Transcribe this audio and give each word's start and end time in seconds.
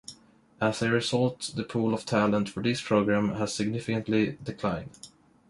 As 0.59 0.81
a 0.81 0.89
result, 0.89 1.51
the 1.55 1.63
pool 1.63 1.93
of 1.93 2.07
talent 2.07 2.49
for 2.49 2.63
these 2.63 2.81
programs 2.81 3.37
has 3.37 3.53
significantly 3.53 4.35
declined. 4.43 5.09